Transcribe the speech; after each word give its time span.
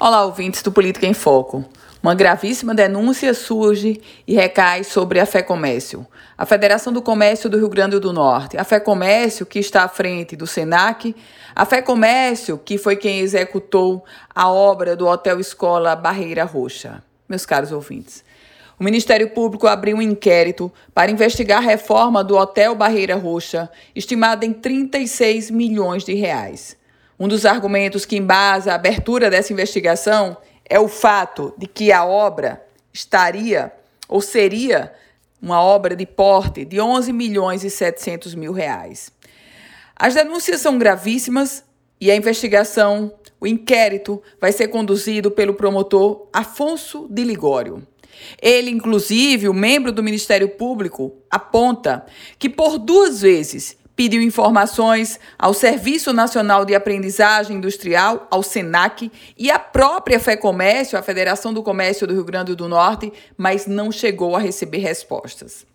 Olá, 0.00 0.24
ouvintes 0.24 0.62
do 0.62 0.70
Política 0.70 1.08
em 1.08 1.12
Foco. 1.12 1.64
Uma 2.00 2.14
gravíssima 2.14 2.72
denúncia 2.72 3.34
surge 3.34 4.00
e 4.28 4.32
recai 4.32 4.84
sobre 4.84 5.18
a 5.18 5.26
Fé 5.26 5.42
Comércio. 5.42 6.06
A 6.36 6.46
Federação 6.46 6.92
do 6.92 7.02
Comércio 7.02 7.50
do 7.50 7.58
Rio 7.58 7.68
Grande 7.68 7.98
do 7.98 8.12
Norte, 8.12 8.56
a 8.56 8.62
Fé 8.62 8.78
Comércio, 8.78 9.44
que 9.44 9.58
está 9.58 9.82
à 9.82 9.88
frente 9.88 10.36
do 10.36 10.46
SENAC, 10.46 11.16
a 11.52 11.64
Fé 11.64 11.82
Comércio, 11.82 12.56
que 12.64 12.78
foi 12.78 12.94
quem 12.94 13.18
executou 13.18 14.04
a 14.32 14.48
obra 14.48 14.94
do 14.94 15.04
Hotel 15.04 15.40
Escola 15.40 15.96
Barreira 15.96 16.44
Roxa. 16.44 17.02
Meus 17.28 17.44
caros 17.44 17.72
ouvintes, 17.72 18.22
o 18.78 18.84
Ministério 18.84 19.30
Público 19.30 19.66
abriu 19.66 19.96
um 19.96 20.02
inquérito 20.02 20.70
para 20.94 21.10
investigar 21.10 21.58
a 21.58 21.66
reforma 21.66 22.22
do 22.22 22.36
Hotel 22.36 22.72
Barreira 22.76 23.16
Roxa, 23.16 23.68
estimada 23.96 24.46
em 24.46 24.52
36 24.52 25.50
milhões 25.50 26.04
de 26.04 26.14
reais. 26.14 26.77
Um 27.18 27.26
dos 27.26 27.44
argumentos 27.44 28.04
que 28.04 28.16
embasa 28.16 28.72
a 28.72 28.76
abertura 28.76 29.28
dessa 29.28 29.52
investigação 29.52 30.36
é 30.64 30.78
o 30.78 30.86
fato 30.86 31.52
de 31.58 31.66
que 31.66 31.90
a 31.90 32.04
obra 32.04 32.64
estaria 32.92 33.72
ou 34.08 34.20
seria 34.20 34.92
uma 35.42 35.60
obra 35.60 35.96
de 35.96 36.06
porte 36.06 36.64
de 36.64 36.80
11 36.80 37.12
milhões 37.12 37.64
e 37.64 37.70
700 37.70 38.34
mil 38.34 38.52
reais. 38.52 39.10
As 39.96 40.14
denúncias 40.14 40.60
são 40.60 40.78
gravíssimas 40.78 41.64
e 42.00 42.10
a 42.10 42.14
investigação, 42.14 43.12
o 43.40 43.46
inquérito, 43.46 44.22
vai 44.40 44.52
ser 44.52 44.68
conduzido 44.68 45.30
pelo 45.30 45.54
promotor 45.54 46.28
Afonso 46.32 47.08
de 47.10 47.24
Ligório. 47.24 47.84
Ele, 48.40 48.70
inclusive, 48.70 49.48
o 49.48 49.54
membro 49.54 49.90
do 49.90 50.02
Ministério 50.02 50.48
Público, 50.48 51.16
aponta 51.28 52.06
que 52.38 52.48
por 52.48 52.78
duas 52.78 53.22
vezes 53.22 53.76
pediu 53.98 54.22
informações 54.22 55.18
ao 55.36 55.52
Serviço 55.52 56.12
Nacional 56.12 56.64
de 56.64 56.72
Aprendizagem 56.72 57.56
Industrial, 57.56 58.28
ao 58.30 58.44
SENAC, 58.44 59.10
e 59.36 59.50
à 59.50 59.58
própria 59.58 60.20
FEComércio, 60.20 60.96
a 60.96 61.02
Federação 61.02 61.52
do 61.52 61.64
Comércio 61.64 62.06
do 62.06 62.14
Rio 62.14 62.22
Grande 62.22 62.54
do 62.54 62.68
Norte, 62.68 63.12
mas 63.36 63.66
não 63.66 63.90
chegou 63.90 64.36
a 64.36 64.38
receber 64.38 64.78
respostas. 64.78 65.66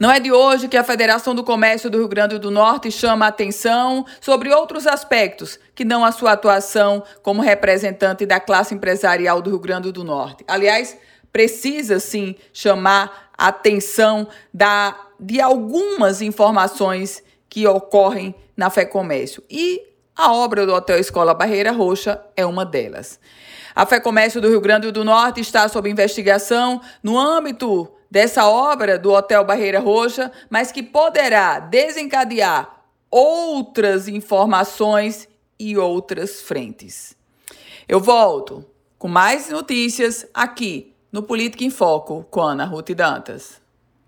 Não 0.00 0.10
é 0.10 0.18
de 0.18 0.32
hoje 0.32 0.66
que 0.66 0.78
a 0.78 0.82
Federação 0.82 1.34
do 1.34 1.44
Comércio 1.44 1.90
do 1.90 1.98
Rio 1.98 2.08
Grande 2.08 2.38
do 2.38 2.50
Norte 2.50 2.90
chama 2.90 3.26
a 3.26 3.28
atenção 3.28 4.06
sobre 4.18 4.50
outros 4.50 4.86
aspectos 4.86 5.60
que 5.74 5.84
não 5.84 6.06
a 6.06 6.10
sua 6.10 6.32
atuação 6.32 7.04
como 7.22 7.42
representante 7.42 8.24
da 8.24 8.40
classe 8.40 8.74
empresarial 8.74 9.42
do 9.42 9.50
Rio 9.50 9.60
Grande 9.60 9.92
do 9.92 10.02
Norte. 10.02 10.42
Aliás, 10.48 10.96
precisa 11.30 12.00
sim 12.00 12.34
chamar 12.50 13.24
a 13.36 13.48
atenção 13.48 14.26
da, 14.52 14.96
de 15.18 15.40
algumas 15.40 16.20
informações 16.20 17.22
que 17.48 17.66
ocorrem 17.66 18.34
na 18.56 18.70
Fé 18.70 18.84
Comércio. 18.84 19.42
E 19.50 19.82
a 20.16 20.32
obra 20.32 20.66
do 20.66 20.74
Hotel 20.74 20.98
Escola 20.98 21.34
Barreira 21.34 21.72
Roxa 21.72 22.20
é 22.36 22.46
uma 22.46 22.64
delas. 22.64 23.18
A 23.74 23.84
Fé 23.84 23.98
Comércio 23.98 24.40
do 24.40 24.48
Rio 24.48 24.60
Grande 24.60 24.92
do 24.92 25.04
Norte 25.04 25.40
está 25.40 25.68
sob 25.68 25.90
investigação 25.90 26.80
no 27.02 27.18
âmbito 27.18 27.90
dessa 28.08 28.46
obra 28.46 28.96
do 28.96 29.12
Hotel 29.12 29.44
Barreira 29.44 29.80
Roxa, 29.80 30.30
mas 30.48 30.70
que 30.70 30.82
poderá 30.82 31.58
desencadear 31.58 32.84
outras 33.10 34.06
informações 34.06 35.28
e 35.58 35.76
outras 35.76 36.40
frentes. 36.40 37.16
Eu 37.88 37.98
volto 37.98 38.64
com 38.98 39.08
mais 39.08 39.50
notícias 39.50 40.26
aqui 40.32 40.94
no 41.10 41.22
Política 41.22 41.64
em 41.64 41.70
Foco 41.70 42.24
com 42.30 42.40
Ana 42.40 42.64
Ruth 42.64 42.90
Dantas. 42.90 43.63